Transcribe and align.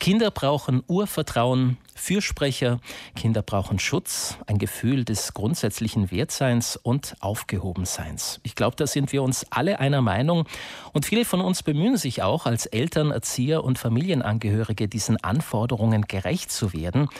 Kinder 0.00 0.30
brauchen 0.30 0.82
Urvertrauen, 0.86 1.76
Fürsprecher, 1.94 2.80
Kinder 3.14 3.42
brauchen 3.42 3.78
Schutz, 3.78 4.38
ein 4.46 4.56
Gefühl 4.56 5.04
des 5.04 5.34
grundsätzlichen 5.34 6.10
Wertseins 6.10 6.76
und 6.76 7.16
Aufgehobenseins. 7.20 8.40
Ich 8.42 8.54
glaube, 8.54 8.76
da 8.76 8.86
sind 8.86 9.12
wir 9.12 9.22
uns 9.22 9.44
alle 9.50 9.78
einer 9.78 10.00
Meinung 10.00 10.46
und 10.94 11.04
viele 11.04 11.26
von 11.26 11.42
uns 11.42 11.62
bemühen 11.62 11.98
sich 11.98 12.22
auch 12.22 12.46
als 12.46 12.64
Eltern, 12.64 13.10
Erzieher 13.10 13.62
und 13.62 13.78
Familienangehörige 13.78 14.88
diesen 14.88 15.22
Anforderungen 15.22 16.06
gerecht 16.08 16.50
zu 16.50 16.72
werden. 16.72 17.10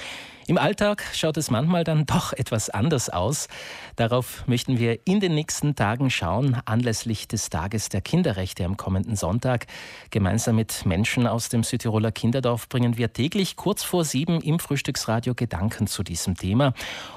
Im 0.46 0.58
Alltag 0.58 1.04
schaut 1.12 1.36
es 1.36 1.50
manchmal 1.50 1.84
dann 1.84 2.06
doch 2.06 2.32
etwas 2.32 2.70
anders 2.70 3.08
aus. 3.08 3.48
Darauf 3.96 4.46
möchten 4.46 4.78
wir 4.78 4.98
in 5.06 5.20
den 5.20 5.34
nächsten 5.34 5.76
Tagen 5.76 6.10
schauen, 6.10 6.56
anlässlich 6.64 7.28
des 7.28 7.50
Tages 7.50 7.88
der 7.88 8.00
Kinderrechte 8.00 8.64
am 8.64 8.76
kommenden 8.76 9.16
Sonntag. 9.16 9.66
Gemeinsam 10.10 10.56
mit 10.56 10.86
Menschen 10.86 11.26
aus 11.26 11.50
dem 11.50 11.62
Südtiroler 11.62 12.10
Kinderdorf 12.10 12.68
bringen 12.68 12.96
wir 12.96 13.12
täglich 13.12 13.56
kurz 13.56 13.82
vor 13.82 14.04
sieben 14.04 14.40
im 14.40 14.58
Frühstücksradio 14.58 15.34
Gedanken 15.34 15.86
zu 15.86 16.02
diesem 16.02 16.36
Thema. 16.36 16.72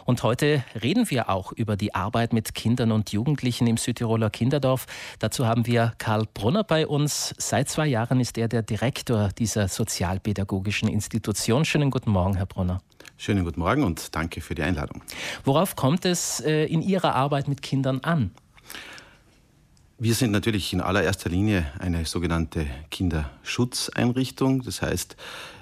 Und 0.05 0.21
heute 0.23 0.63
reden 0.81 1.09
wir 1.09 1.29
auch 1.29 1.51
über 1.53 1.75
die 1.77 1.95
Arbeit 1.95 2.33
mit 2.33 2.53
Kindern 2.53 2.91
und 2.91 3.11
Jugendlichen 3.11 3.67
im 3.67 3.77
Südtiroler 3.77 4.29
Kinderdorf. 4.29 4.85
Dazu 5.19 5.47
haben 5.47 5.65
wir 5.65 5.93
Karl 5.97 6.25
Brunner 6.33 6.63
bei 6.63 6.85
uns. 6.85 7.33
Seit 7.37 7.69
zwei 7.69 7.87
Jahren 7.87 8.19
ist 8.19 8.37
er 8.37 8.47
der 8.47 8.61
Direktor 8.61 9.29
dieser 9.29 9.69
sozialpädagogischen 9.69 10.89
Institution. 10.89 11.65
Schönen 11.65 11.89
guten 11.89 12.11
Morgen, 12.11 12.35
Herr 12.35 12.45
Brunner. 12.45 12.81
Schönen 13.23 13.45
guten 13.45 13.61
Morgen 13.61 13.85
und 13.85 14.13
danke 14.15 14.41
für 14.41 14.53
die 14.53 14.63
Einladung. 14.63 15.01
Worauf 15.45 15.77
kommt 15.77 16.03
es 16.03 16.41
äh, 16.41 16.65
in 16.65 16.81
Ihrer 16.81 17.15
Arbeit 17.15 17.47
mit 17.47 17.61
Kindern 17.61 18.01
an? 18.01 18.31
Wir 19.97 20.13
sind 20.13 20.31
natürlich 20.31 20.73
in 20.73 20.81
allererster 20.81 21.29
Linie 21.29 21.71
eine 21.79 22.03
sogenannte 22.03 22.67
Kinderschutzeinrichtung. 22.91 24.63
Das 24.63 24.81
heißt, 24.81 25.15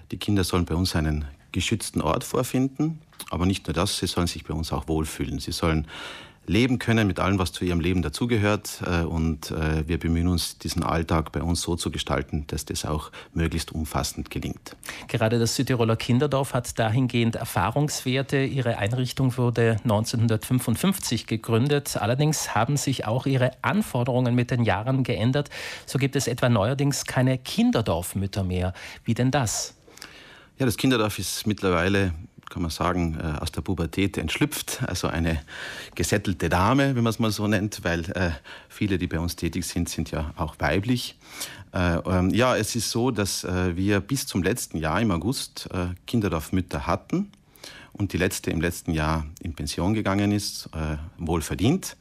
die 0.09 0.17
Kinder 0.17 0.43
sollen 0.43 0.65
bei 0.65 0.73
uns 0.73 0.95
einen 0.95 1.25
geschützten 1.51 2.01
Ort 2.01 2.23
vorfinden. 2.23 2.99
Aber 3.29 3.45
nicht 3.45 3.67
nur 3.67 3.75
das, 3.75 3.99
sie 3.99 4.07
sollen 4.07 4.25
sich 4.25 4.43
bei 4.43 4.55
uns 4.55 4.73
auch 4.73 4.87
wohlfühlen. 4.87 5.37
Sie 5.37 5.51
sollen 5.51 5.85
leben 6.47 6.79
können 6.79 7.07
mit 7.07 7.19
allem, 7.19 7.39
was 7.39 7.51
zu 7.51 7.65
ihrem 7.65 7.79
Leben 7.79 8.01
dazugehört. 8.01 8.81
Äh, 8.85 9.03
und 9.03 9.51
äh, 9.51 9.87
wir 9.87 9.99
bemühen 9.99 10.27
uns, 10.27 10.57
diesen 10.57 10.83
Alltag 10.83 11.31
bei 11.31 11.41
uns 11.41 11.61
so 11.61 11.75
zu 11.75 11.91
gestalten, 11.91 12.45
dass 12.47 12.65
das 12.65 12.85
auch 12.85 13.11
möglichst 13.33 13.71
umfassend 13.71 14.29
gelingt. 14.29 14.75
Gerade 15.07 15.39
das 15.39 15.55
Südtiroler 15.55 15.95
Kinderdorf 15.95 16.53
hat 16.53 16.77
dahingehend 16.77 17.35
Erfahrungswerte. 17.35 18.43
Ihre 18.43 18.77
Einrichtung 18.77 19.37
wurde 19.37 19.77
1955 19.83 21.27
gegründet. 21.27 21.97
Allerdings 21.97 22.55
haben 22.55 22.77
sich 22.77 23.05
auch 23.05 23.25
ihre 23.25 23.51
Anforderungen 23.61 24.35
mit 24.35 24.51
den 24.51 24.63
Jahren 24.63 25.03
geändert. 25.03 25.49
So 25.85 25.99
gibt 25.99 26.15
es 26.15 26.27
etwa 26.27 26.49
neuerdings 26.49 27.05
keine 27.05 27.37
Kinderdorfmütter 27.37 28.43
mehr. 28.43 28.73
Wie 29.05 29.13
denn 29.13 29.31
das? 29.31 29.75
Ja, 30.57 30.65
das 30.65 30.77
Kinderdorf 30.77 31.17
ist 31.17 31.47
mittlerweile 31.47 32.13
kann 32.51 32.61
man 32.61 32.69
sagen, 32.69 33.17
äh, 33.19 33.39
aus 33.39 33.51
der 33.51 33.61
Pubertät 33.61 34.17
entschlüpft, 34.17 34.83
also 34.85 35.07
eine 35.07 35.41
gesättelte 35.95 36.49
Dame, 36.49 36.95
wenn 36.95 37.03
man 37.03 37.09
es 37.09 37.17
mal 37.17 37.31
so 37.31 37.47
nennt, 37.47 37.83
weil 37.83 38.01
äh, 38.11 38.31
viele, 38.69 38.97
die 38.97 39.07
bei 39.07 39.19
uns 39.19 39.37
tätig 39.37 39.65
sind, 39.65 39.89
sind 39.89 40.11
ja 40.11 40.33
auch 40.35 40.55
weiblich. 40.59 41.17
Äh, 41.73 41.95
ähm, 42.05 42.29
ja, 42.31 42.55
es 42.57 42.75
ist 42.75 42.91
so, 42.91 43.09
dass 43.09 43.43
wir 43.43 44.01
bis 44.01 44.27
zum 44.27 44.43
letzten 44.43 44.77
Jahr 44.77 45.01
im 45.01 45.11
August 45.11 45.69
Kinderdorfmütter 46.05 46.85
hatten 46.85 47.31
und 47.93 48.11
die 48.11 48.17
letzte 48.17 48.51
im 48.51 48.59
letzten 48.59 48.91
Jahr 48.91 49.25
in 49.41 49.53
Pension 49.53 49.93
gegangen 49.93 50.31
ist, 50.31 50.69
wohl 51.17 51.41
verdient. 51.41 51.95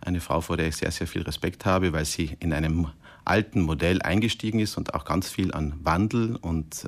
Eine 0.00 0.20
Frau, 0.20 0.40
vor 0.42 0.56
der 0.56 0.68
ich 0.68 0.76
sehr, 0.76 0.90
sehr 0.90 1.06
viel 1.06 1.22
Respekt 1.22 1.64
habe, 1.64 1.92
weil 1.92 2.04
sie 2.04 2.36
in 2.40 2.52
einem 2.52 2.88
alten 3.24 3.62
Modell 3.62 4.02
eingestiegen 4.02 4.60
ist 4.60 4.76
und 4.76 4.94
auch 4.94 5.04
ganz 5.04 5.30
viel 5.30 5.52
an 5.52 5.74
Wandel 5.82 6.36
und 6.36 6.86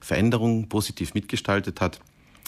Veränderung 0.00 0.68
positiv 0.68 1.14
mitgestaltet 1.14 1.80
hat. 1.80 2.00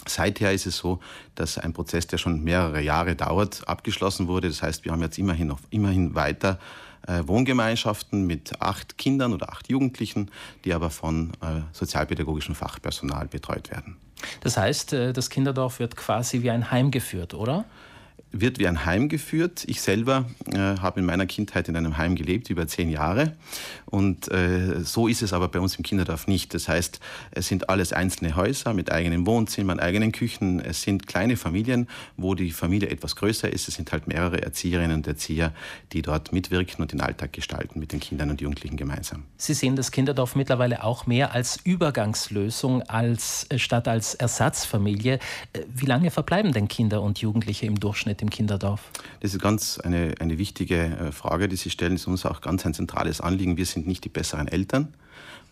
Seither 0.07 0.51
ist 0.51 0.65
es 0.65 0.77
so, 0.77 0.99
dass 1.35 1.57
ein 1.57 1.73
Prozess, 1.73 2.07
der 2.07 2.17
schon 2.17 2.43
mehrere 2.43 2.81
Jahre 2.81 3.15
dauert, 3.15 3.67
abgeschlossen 3.67 4.27
wurde. 4.27 4.49
Das 4.49 4.61
heißt, 4.61 4.85
wir 4.85 4.91
haben 4.91 5.01
jetzt 5.01 5.17
immerhin 5.17 5.47
noch 5.47 5.59
immerhin 5.69 6.13
weiter 6.13 6.59
äh, 7.07 7.23
Wohngemeinschaften 7.25 8.25
mit 8.25 8.61
acht 8.61 8.97
Kindern 8.97 9.33
oder 9.33 9.51
acht 9.51 9.69
Jugendlichen, 9.69 10.29
die 10.65 10.73
aber 10.73 10.89
von 10.89 11.31
äh, 11.41 11.61
sozialpädagogischem 11.71 12.55
Fachpersonal 12.55 13.27
betreut 13.27 13.71
werden. 13.71 13.97
Das 14.41 14.57
heißt, 14.57 14.93
äh, 14.93 15.13
das 15.13 15.29
Kinderdorf 15.29 15.79
wird 15.79 15.95
quasi 15.95 16.41
wie 16.41 16.51
ein 16.51 16.71
Heim 16.71 16.91
geführt, 16.91 17.33
oder? 17.33 17.65
Wird 18.33 18.59
wie 18.59 18.67
ein 18.67 18.83
Heim 18.83 19.07
geführt. 19.09 19.63
Ich 19.67 19.81
selber 19.81 20.25
äh, 20.51 20.57
habe 20.57 20.99
in 20.99 21.05
meiner 21.05 21.27
Kindheit 21.27 21.69
in 21.69 21.77
einem 21.77 21.97
Heim 21.97 22.15
gelebt, 22.15 22.49
über 22.49 22.67
zehn 22.67 22.89
Jahre. 22.89 23.33
Und 23.85 24.29
äh, 24.31 24.83
so 24.83 25.07
ist 25.07 25.21
es 25.21 25.33
aber 25.33 25.47
bei 25.49 25.59
uns 25.59 25.75
im 25.75 25.83
Kinderdorf 25.83 26.25
nicht. 26.27 26.55
Das 26.55 26.67
heißt, 26.67 26.99
es 27.31 27.47
sind 27.47 27.69
alles 27.69 27.93
einzelne 27.93 28.35
Häuser 28.35 28.73
mit 28.73 28.91
eigenen 28.91 29.27
Wohnzimmern, 29.27 29.79
eigenen 29.79 30.11
Küchen. 30.11 30.59
Es 30.59 30.81
sind 30.81 31.05
kleine 31.05 31.37
Familien, 31.37 31.87
wo 32.17 32.33
die 32.33 32.51
Familie 32.51 32.89
etwas 32.89 33.15
größer 33.15 33.53
ist. 33.53 33.67
Es 33.67 33.75
sind 33.75 33.91
halt 33.91 34.07
mehrere 34.07 34.41
Erzieherinnen 34.41 34.97
und 34.97 35.07
Erzieher, 35.07 35.53
die 35.91 36.01
dort 36.01 36.33
mitwirken 36.33 36.81
und 36.81 36.91
den 36.91 37.01
Alltag 37.01 37.33
gestalten 37.33 37.79
mit 37.79 37.91
den 37.91 37.99
Kindern 37.99 38.31
und 38.31 38.41
Jugendlichen 38.41 38.77
gemeinsam. 38.77 39.23
Sie 39.37 39.53
sehen 39.53 39.75
das 39.75 39.91
Kinderdorf 39.91 40.35
mittlerweile 40.35 40.83
auch 40.83 41.05
mehr 41.05 41.33
als 41.33 41.59
Übergangslösung 41.63 42.81
als 42.81 43.45
äh, 43.49 43.59
statt 43.59 43.87
als 43.87 44.15
Ersatzfamilie. 44.15 45.19
Äh, 45.53 45.59
wie 45.71 45.85
lange 45.85 46.09
verbleiben 46.09 46.51
denn 46.51 46.67
Kinder 46.67 47.03
und 47.03 47.19
Jugendliche 47.19 47.67
im 47.67 47.79
Durchschnitt 47.79 48.22
im 48.23 48.31
Kinderdorf? 48.31 48.89
Das 49.19 49.33
ist 49.33 49.41
ganz 49.41 49.77
eine, 49.77 50.15
eine 50.19 50.39
wichtige 50.39 50.77
äh, 50.77 51.11
Frage, 51.11 51.47
die 51.47 51.55
Sie 51.55 51.69
stellen. 51.69 51.93
Das 51.93 52.01
ist 52.01 52.07
uns 52.07 52.25
auch 52.25 52.41
ganz 52.41 52.65
ein 52.65 52.73
zentrales 52.73 53.21
Anliegen. 53.21 53.57
Wir 53.57 53.67
sind 53.67 53.85
nicht 53.85 54.03
die 54.03 54.09
besseren 54.09 54.47
Eltern. 54.47 54.93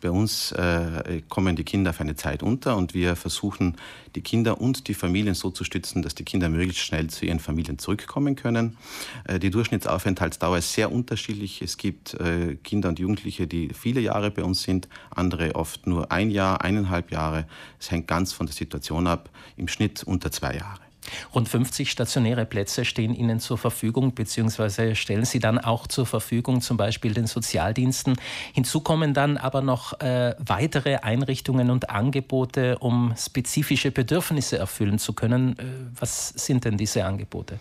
Bei 0.01 0.09
uns 0.09 0.51
äh, 0.53 1.21
kommen 1.29 1.55
die 1.55 1.63
Kinder 1.63 1.91
auf 1.91 2.01
eine 2.01 2.15
Zeit 2.15 2.41
unter 2.41 2.75
und 2.75 2.95
wir 2.95 3.15
versuchen, 3.15 3.77
die 4.15 4.21
Kinder 4.21 4.59
und 4.59 4.87
die 4.87 4.95
Familien 4.95 5.35
so 5.35 5.51
zu 5.51 5.63
stützen, 5.63 6.01
dass 6.01 6.15
die 6.15 6.23
Kinder 6.23 6.49
möglichst 6.49 6.83
schnell 6.83 7.07
zu 7.11 7.25
ihren 7.25 7.39
Familien 7.39 7.77
zurückkommen 7.77 8.35
können. 8.35 8.77
Äh, 9.25 9.38
die 9.38 9.51
Durchschnittsaufenthaltsdauer 9.51 10.57
ist 10.57 10.73
sehr 10.73 10.91
unterschiedlich. 10.91 11.61
Es 11.61 11.77
gibt 11.77 12.15
äh, 12.15 12.55
Kinder 12.55 12.89
und 12.89 12.97
Jugendliche, 12.97 13.45
die 13.45 13.69
viele 13.75 14.01
Jahre 14.01 14.31
bei 14.31 14.43
uns 14.43 14.63
sind, 14.63 14.89
andere 15.11 15.53
oft 15.53 15.85
nur 15.85 16.11
ein 16.11 16.31
Jahr, 16.31 16.61
eineinhalb 16.61 17.11
Jahre. 17.11 17.45
Es 17.79 17.91
hängt 17.91 18.07
ganz 18.07 18.33
von 18.33 18.47
der 18.47 18.55
Situation 18.55 19.05
ab, 19.05 19.29
im 19.55 19.67
Schnitt 19.67 20.03
unter 20.03 20.31
zwei 20.31 20.55
Jahre. 20.55 20.91
Rund 21.34 21.50
50 21.50 21.89
stationäre 21.89 22.45
Plätze 22.45 22.85
stehen 22.85 23.13
Ihnen 23.13 23.39
zur 23.39 23.57
Verfügung, 23.57 24.13
beziehungsweise 24.13 24.95
stellen 24.95 25.25
Sie 25.25 25.39
dann 25.39 25.57
auch 25.57 25.88
zur 25.88 26.06
Verfügung, 26.06 26.62
zum 26.62 26.78
Beispiel 26.78 27.13
den 27.13 27.28
Sozialdiensten. 27.28 28.16
Hinzu 28.53 28.81
kommen 28.81 29.13
dann 29.13 29.38
aber 29.38 29.62
noch 29.62 30.00
äh, 30.00 30.35
weitere 30.39 30.97
Einrichtungen 30.97 31.69
und 31.69 31.89
Angebote, 31.89 32.78
um 32.79 33.13
spezifische 33.17 33.91
Bedürfnisse 33.91 34.57
erfüllen 34.57 35.00
zu 35.00 35.13
können. 35.13 35.57
Äh, 35.57 35.63
was 36.00 36.29
sind 36.29 36.66
denn 36.66 36.78
diese 36.78 37.06
Angebote? 37.06 37.59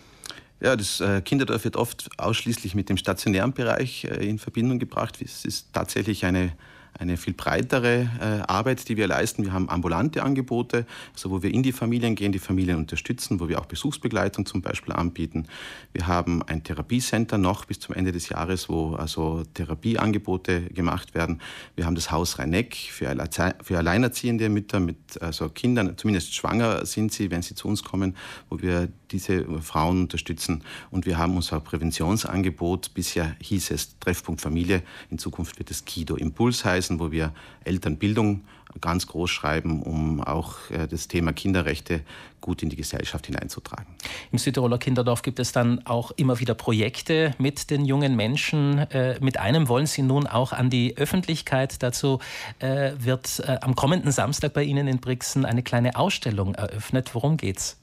Ja, 0.61 0.75
das 0.75 1.01
äh, 1.01 1.21
Kinderdorf 1.21 1.63
wird 1.63 1.75
oft 1.75 2.09
ausschließlich 2.17 2.75
mit 2.75 2.87
dem 2.87 2.97
stationären 2.97 3.51
Bereich 3.51 4.05
äh, 4.05 4.29
in 4.29 4.37
Verbindung 4.37 4.77
gebracht. 4.77 5.19
Es 5.19 5.43
ist 5.43 5.73
tatsächlich 5.73 6.23
eine 6.23 6.53
eine 6.97 7.17
viel 7.17 7.33
breitere 7.33 8.09
äh, 8.19 8.41
Arbeit, 8.47 8.87
die 8.89 8.97
wir 8.97 9.07
leisten. 9.07 9.43
Wir 9.43 9.53
haben 9.53 9.69
ambulante 9.69 10.23
Angebote, 10.23 10.85
also 11.13 11.31
wo 11.31 11.41
wir 11.41 11.53
in 11.53 11.63
die 11.63 11.71
Familien 11.71 12.15
gehen, 12.15 12.31
die 12.31 12.39
Familien 12.39 12.77
unterstützen, 12.77 13.39
wo 13.39 13.49
wir 13.49 13.59
auch 13.59 13.65
Besuchsbegleitung 13.65 14.45
zum 14.45 14.61
Beispiel 14.61 14.93
anbieten. 14.93 15.47
Wir 15.93 16.07
haben 16.07 16.43
ein 16.43 16.63
Therapiecenter 16.63 17.37
noch 17.37 17.65
bis 17.65 17.79
zum 17.79 17.95
Ende 17.95 18.11
des 18.11 18.29
Jahres, 18.29 18.69
wo 18.69 18.95
also 18.95 19.43
Therapieangebote 19.53 20.61
gemacht 20.61 21.15
werden. 21.15 21.41
Wir 21.75 21.85
haben 21.85 21.95
das 21.95 22.11
Haus 22.11 22.39
Rheineck 22.39 22.75
für, 22.75 23.15
für 23.63 23.77
alleinerziehende 23.77 24.49
Mütter 24.49 24.79
mit 24.79 25.21
also 25.21 25.49
Kindern, 25.49 25.97
zumindest 25.97 26.35
schwanger 26.35 26.85
sind 26.85 27.11
sie, 27.11 27.31
wenn 27.31 27.41
sie 27.41 27.55
zu 27.55 27.67
uns 27.67 27.83
kommen, 27.83 28.15
wo 28.49 28.61
wir 28.61 28.89
diese 29.11 29.45
Frauen 29.61 30.01
unterstützen. 30.01 30.63
Und 30.89 31.05
wir 31.05 31.17
haben 31.17 31.35
unser 31.35 31.59
Präventionsangebot. 31.59 32.93
Bisher 32.93 33.35
hieß 33.41 33.71
es 33.71 33.99
Treffpunkt 33.99 34.41
Familie. 34.41 34.83
In 35.09 35.17
Zukunft 35.17 35.59
wird 35.59 35.71
es 35.71 35.85
Kido 35.85 36.15
Impuls 36.15 36.65
heißen, 36.65 36.99
wo 36.99 37.11
wir 37.11 37.33
Elternbildung 37.63 38.41
ganz 38.79 39.07
groß 39.07 39.29
schreiben, 39.29 39.81
um 39.83 40.21
auch 40.21 40.69
äh, 40.69 40.87
das 40.87 41.07
Thema 41.07 41.33
Kinderrechte 41.33 42.01
gut 42.39 42.63
in 42.63 42.69
die 42.69 42.75
Gesellschaft 42.75 43.25
hineinzutragen. 43.25 43.85
Im 44.31 44.37
Südtiroler 44.37 44.77
Kinderdorf 44.77 45.21
gibt 45.21 45.39
es 45.39 45.51
dann 45.51 45.85
auch 45.85 46.11
immer 46.11 46.39
wieder 46.39 46.53
Projekte 46.53 47.35
mit 47.37 47.69
den 47.69 47.85
jungen 47.85 48.15
Menschen. 48.15 48.77
Äh, 48.77 49.19
mit 49.19 49.37
einem 49.37 49.67
wollen 49.67 49.87
Sie 49.87 50.01
nun 50.01 50.25
auch 50.25 50.53
an 50.53 50.69
die 50.69 50.95
Öffentlichkeit. 50.97 51.83
Dazu 51.83 52.19
äh, 52.59 52.93
wird 52.97 53.43
am 53.61 53.75
kommenden 53.75 54.11
Samstag 54.11 54.53
bei 54.53 54.63
Ihnen 54.63 54.87
in 54.87 54.99
Brixen 54.99 55.45
eine 55.45 55.63
kleine 55.63 55.95
Ausstellung 55.95 56.55
eröffnet. 56.55 57.13
Worum 57.13 57.37
geht's? 57.37 57.80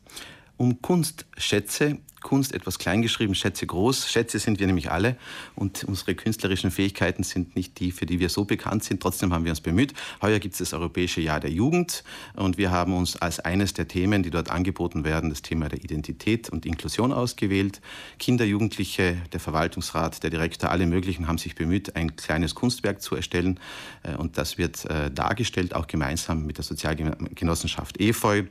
Um 0.59 0.83
Kunstschätze, 0.83 1.99
Kunst 2.21 2.53
etwas 2.53 2.79
kleingeschrieben, 2.79 3.35
Schätze 3.35 3.67
groß. 3.67 4.11
Schätze 4.11 4.39
sind 4.39 4.59
wir 4.59 4.67
nämlich 4.67 4.91
alle 4.91 5.17
und 5.55 5.85
unsere 5.85 6.15
künstlerischen 6.15 6.71
Fähigkeiten 6.71 7.23
sind 7.23 7.55
nicht 7.55 7.79
die, 7.79 7.93
für 7.93 8.07
die 8.07 8.19
wir 8.19 8.29
so 8.29 8.45
bekannt 8.45 8.85
sind. 8.85 9.01
Trotzdem 9.01 9.33
haben 9.33 9.45
wir 9.45 9.53
uns 9.53 9.61
bemüht. 9.61 9.95
Heuer 10.21 10.39
gibt 10.39 10.55
es 10.55 10.59
das 10.59 10.73
Europäische 10.73 11.21
Jahr 11.21 11.41
der 11.41 11.51
Jugend 11.51 12.03
und 12.35 12.59
wir 12.59 12.71
haben 12.71 12.93
uns 12.93 13.17
als 13.17 13.41
eines 13.41 13.73
der 13.73 13.89
Themen, 13.89 14.23
die 14.23 14.31
dort 14.31 14.51
angeboten 14.51 15.05
werden, 15.05 15.31
das 15.31 15.43
Thema 15.43 15.69
der 15.69 15.83
Identität 15.83 16.51
und 16.51 16.67
Inklusion 16.67 17.13
ausgewählt. 17.13 17.81
Kinder, 18.19 18.45
Jugendliche, 18.45 19.17
der 19.33 19.41
Verwaltungsrat, 19.41 20.23
der 20.23 20.31
Direktor, 20.31 20.71
alle 20.71 20.87
möglichen 20.87 21.29
haben 21.29 21.39
sich 21.39 21.55
bemüht, 21.55 21.95
ein 21.95 22.17
kleines 22.17 22.55
Kunstwerk 22.55 23.01
zu 23.01 23.15
erstellen 23.15 23.61
äh, 24.03 24.17
und 24.17 24.39
das 24.39 24.59
wird 24.59 24.85
äh, 24.87 25.11
dargestellt, 25.11 25.75
auch 25.75 25.87
gemeinsam 25.87 26.47
mit 26.47 26.59
der 26.59 26.65
Sozialgenossenschaft 26.65 28.01
Efeu 28.01 28.45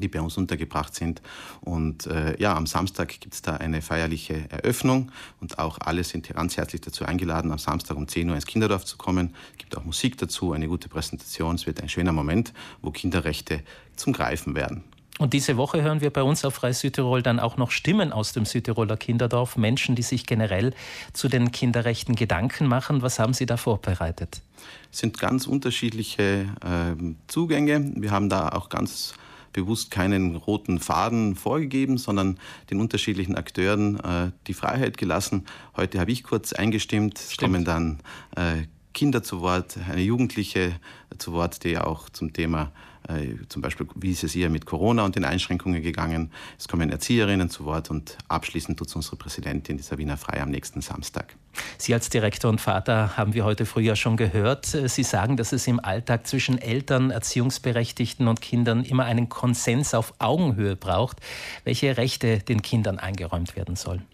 die 0.00 0.08
bei 0.08 0.20
uns 0.20 0.36
untergebracht 0.36 0.94
sind. 0.94 1.22
Und 1.60 2.06
äh, 2.06 2.40
ja, 2.40 2.54
am 2.56 2.66
Samstag 2.66 3.20
gibt 3.20 3.34
es 3.34 3.42
da 3.42 3.56
eine 3.56 3.82
feierliche 3.82 4.50
Eröffnung 4.50 5.12
und 5.40 5.58
auch 5.58 5.78
alle 5.80 6.04
sind 6.04 6.28
ganz 6.28 6.56
herzlich 6.56 6.80
dazu 6.80 7.04
eingeladen, 7.04 7.52
am 7.52 7.58
Samstag 7.58 7.96
um 7.96 8.08
10 8.08 8.28
Uhr 8.28 8.34
ins 8.34 8.46
Kinderdorf 8.46 8.84
zu 8.84 8.96
kommen. 8.96 9.34
Es 9.52 9.58
gibt 9.58 9.76
auch 9.76 9.84
Musik 9.84 10.18
dazu, 10.18 10.52
eine 10.52 10.68
gute 10.68 10.88
Präsentation. 10.88 11.54
Es 11.54 11.66
wird 11.66 11.82
ein 11.82 11.88
schöner 11.88 12.12
Moment, 12.12 12.52
wo 12.82 12.90
Kinderrechte 12.90 13.62
zum 13.96 14.12
Greifen 14.12 14.54
werden. 14.54 14.84
Und 15.20 15.34
diese 15.34 15.58
Woche 15.58 15.82
hören 15.82 16.00
wir 16.00 16.08
bei 16.08 16.22
uns 16.22 16.46
auf 16.46 16.54
Freie 16.54 16.72
Südtirol 16.72 17.20
dann 17.20 17.40
auch 17.40 17.58
noch 17.58 17.72
Stimmen 17.72 18.10
aus 18.10 18.32
dem 18.32 18.46
Südtiroler 18.46 18.96
Kinderdorf, 18.96 19.58
Menschen, 19.58 19.94
die 19.94 20.02
sich 20.02 20.24
generell 20.24 20.72
zu 21.12 21.28
den 21.28 21.52
Kinderrechten 21.52 22.16
Gedanken 22.16 22.66
machen. 22.66 23.02
Was 23.02 23.18
haben 23.18 23.34
Sie 23.34 23.44
da 23.44 23.58
vorbereitet? 23.58 24.40
Es 24.90 25.00
sind 25.00 25.18
ganz 25.18 25.46
unterschiedliche 25.46 26.46
äh, 26.64 26.96
Zugänge. 27.26 27.92
Wir 27.96 28.12
haben 28.12 28.30
da 28.30 28.48
auch 28.48 28.70
ganz 28.70 29.12
bewusst 29.52 29.90
keinen 29.90 30.36
roten 30.36 30.78
Faden 30.78 31.34
vorgegeben, 31.34 31.98
sondern 31.98 32.38
den 32.70 32.80
unterschiedlichen 32.80 33.36
Akteuren 33.36 33.98
äh, 34.00 34.30
die 34.46 34.54
Freiheit 34.54 34.98
gelassen. 34.98 35.46
Heute 35.76 36.00
habe 36.00 36.12
ich 36.12 36.22
kurz 36.22 36.52
eingestimmt. 36.52 37.18
Es 37.18 37.36
kommen 37.36 37.64
dann 37.64 38.00
äh, 38.36 38.66
Kinder 38.92 39.22
zu 39.22 39.40
Wort, 39.40 39.78
eine 39.88 40.02
Jugendliche 40.02 40.72
zu 41.18 41.32
Wort, 41.32 41.64
die 41.64 41.78
auch 41.78 42.08
zum 42.08 42.32
Thema 42.32 42.72
äh, 43.08 43.36
zum 43.48 43.62
Beispiel, 43.62 43.86
wie 43.94 44.12
ist 44.12 44.24
es 44.24 44.34
ihr 44.36 44.50
mit 44.50 44.66
Corona 44.66 45.04
und 45.04 45.16
den 45.16 45.24
Einschränkungen 45.24 45.82
gegangen. 45.82 46.30
Es 46.58 46.68
kommen 46.68 46.90
Erzieherinnen 46.90 47.48
zu 47.48 47.64
Wort 47.64 47.90
und 47.90 48.18
abschließend 48.28 48.78
tut 48.78 48.88
es 48.88 48.94
unsere 48.94 49.16
Präsidentin, 49.16 49.78
die 49.78 49.82
Sabina 49.82 50.16
Frei, 50.16 50.40
am 50.42 50.50
nächsten 50.50 50.80
Samstag. 50.80 51.34
Sie 51.78 51.94
als 51.94 52.10
Direktor 52.10 52.50
und 52.50 52.60
Vater 52.60 53.16
haben 53.16 53.34
wir 53.34 53.44
heute 53.44 53.66
früh 53.66 53.82
ja 53.82 53.96
schon 53.96 54.16
gehört. 54.16 54.66
Sie 54.66 55.02
sagen, 55.02 55.36
dass 55.36 55.52
es 55.52 55.66
im 55.66 55.80
Alltag 55.80 56.26
zwischen 56.26 56.58
Eltern, 56.58 57.10
Erziehungsberechtigten 57.10 58.28
und 58.28 58.40
Kindern 58.40 58.84
immer 58.84 59.04
einen 59.04 59.28
Konsens 59.28 59.94
auf 59.94 60.14
Augenhöhe 60.18 60.76
braucht, 60.76 61.18
welche 61.64 61.96
Rechte 61.96 62.38
den 62.38 62.62
Kindern 62.62 62.98
eingeräumt 62.98 63.56
werden 63.56 63.76
sollen. 63.76 64.04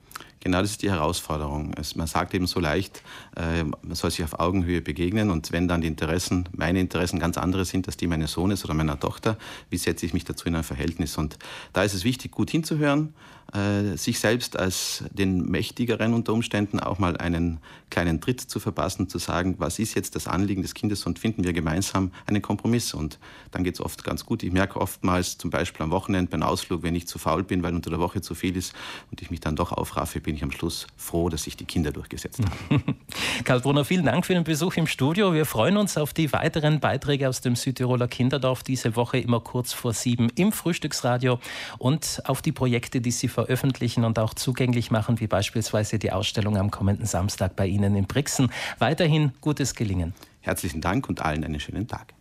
Genau 0.46 0.60
das 0.60 0.70
ist 0.70 0.82
die 0.82 0.90
Herausforderung. 0.92 1.72
Es, 1.76 1.96
man 1.96 2.06
sagt 2.06 2.32
eben 2.32 2.46
so 2.46 2.60
leicht, 2.60 3.02
äh, 3.34 3.64
man 3.64 3.96
soll 3.96 4.12
sich 4.12 4.22
auf 4.22 4.38
Augenhöhe 4.38 4.80
begegnen 4.80 5.30
und 5.30 5.50
wenn 5.50 5.66
dann 5.66 5.80
die 5.80 5.88
Interessen, 5.88 6.48
meine 6.52 6.78
Interessen 6.78 7.18
ganz 7.18 7.36
andere 7.36 7.64
sind 7.64 7.88
als 7.88 7.96
die 7.96 8.06
meines 8.06 8.30
Sohnes 8.30 8.64
oder 8.64 8.72
meiner 8.72 9.00
Tochter, 9.00 9.38
wie 9.70 9.76
setze 9.76 10.06
ich 10.06 10.14
mich 10.14 10.24
dazu 10.24 10.46
in 10.46 10.54
ein 10.54 10.62
Verhältnis? 10.62 11.18
Und 11.18 11.36
da 11.72 11.82
ist 11.82 11.94
es 11.94 12.04
wichtig, 12.04 12.30
gut 12.30 12.50
hinzuhören, 12.50 13.12
äh, 13.52 13.96
sich 13.96 14.18
selbst 14.18 14.58
als 14.58 15.04
den 15.10 15.46
Mächtigeren 15.46 16.14
unter 16.14 16.32
Umständen 16.32 16.80
auch 16.80 16.98
mal 16.98 17.16
einen 17.16 17.60
kleinen 17.90 18.20
Tritt 18.20 18.40
zu 18.40 18.58
verpassen, 18.58 19.08
zu 19.08 19.18
sagen, 19.18 19.54
was 19.58 19.78
ist 19.78 19.94
jetzt 19.94 20.16
das 20.16 20.26
Anliegen 20.26 20.62
des 20.62 20.74
Kindes 20.74 21.06
und 21.06 21.18
finden 21.18 21.44
wir 21.44 21.52
gemeinsam 21.52 22.10
einen 22.26 22.42
Kompromiss. 22.42 22.92
Und 22.92 23.18
dann 23.52 23.62
geht 23.62 23.74
es 23.74 23.80
oft 23.80 24.02
ganz 24.02 24.26
gut. 24.26 24.42
Ich 24.42 24.52
merke 24.52 24.80
oftmals 24.80 25.38
zum 25.38 25.50
Beispiel 25.50 25.84
am 25.84 25.90
Wochenende 25.90 26.30
beim 26.30 26.42
Ausflug, 26.42 26.82
wenn 26.82 26.94
ich 26.94 27.06
zu 27.06 27.18
faul 27.18 27.44
bin, 27.44 27.62
weil 27.62 27.74
unter 27.74 27.90
der 27.90 28.00
Woche 28.00 28.20
zu 28.20 28.34
viel 28.34 28.56
ist 28.56 28.74
und 29.10 29.22
ich 29.22 29.30
mich 29.30 29.40
dann 29.40 29.54
doch 29.54 29.72
aufraffe, 29.72 30.20
bin 30.20 30.34
ich 30.34 30.42
am 30.42 30.50
Schluss 30.50 30.86
froh, 30.96 31.28
dass 31.28 31.44
sich 31.44 31.56
die 31.56 31.64
Kinder 31.64 31.92
durchgesetzt 31.92 32.40
haben. 32.40 32.96
Karl 33.44 33.60
Brunner, 33.60 33.84
vielen 33.84 34.06
Dank 34.06 34.26
für 34.26 34.34
den 34.34 34.44
Besuch 34.44 34.76
im 34.76 34.88
Studio. 34.88 35.32
Wir 35.32 35.46
freuen 35.46 35.76
uns 35.76 35.96
auf 35.96 36.12
die 36.12 36.32
weiteren 36.32 36.80
Beiträge 36.80 37.28
aus 37.28 37.40
dem 37.40 37.54
Südtiroler 37.54 38.08
Kinderdorf 38.08 38.64
diese 38.64 38.96
Woche 38.96 39.18
immer 39.18 39.40
kurz 39.40 39.72
vor 39.72 39.92
sieben 39.92 40.30
im 40.34 40.50
Frühstücksradio 40.50 41.38
und 41.78 42.22
auf 42.24 42.42
die 42.42 42.52
Projekte, 42.52 43.00
die 43.00 43.12
Sie 43.12 43.28
veröffentlichen 43.36 44.04
und 44.04 44.18
auch 44.18 44.32
zugänglich 44.32 44.90
machen, 44.90 45.20
wie 45.20 45.26
beispielsweise 45.26 45.98
die 45.98 46.10
Ausstellung 46.10 46.56
am 46.56 46.70
kommenden 46.70 47.04
Samstag 47.04 47.54
bei 47.54 47.66
Ihnen 47.66 47.94
in 47.94 48.06
Brixen. 48.06 48.50
Weiterhin 48.78 49.32
gutes 49.42 49.74
Gelingen. 49.74 50.14
Herzlichen 50.40 50.80
Dank 50.80 51.06
und 51.08 51.20
allen 51.20 51.44
einen 51.44 51.60
schönen 51.60 51.86
Tag. 51.86 52.16